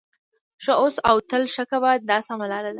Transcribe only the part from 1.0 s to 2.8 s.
او تل ښه کوه دا سمه لار ده.